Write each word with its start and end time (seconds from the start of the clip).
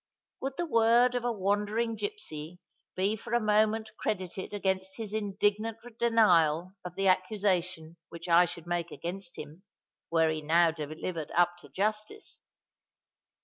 Would 0.41 0.53
the 0.57 0.65
word 0.65 1.13
of 1.13 1.23
a 1.23 1.31
wandering 1.31 1.95
gipsy 1.95 2.59
be 2.95 3.15
for 3.15 3.35
a 3.35 3.39
moment 3.39 3.91
credited 3.99 4.51
against 4.51 4.97
his 4.97 5.13
indignant 5.13 5.77
denial 5.99 6.71
of 6.83 6.95
the 6.95 7.07
accusation 7.07 7.97
which 8.09 8.27
I 8.27 8.45
should 8.45 8.65
make 8.65 8.89
against 8.89 9.35
him, 9.37 9.61
were 10.09 10.29
he 10.31 10.41
now 10.41 10.71
delivered 10.71 11.29
up 11.37 11.55
to 11.57 11.69
justice? 11.69 12.41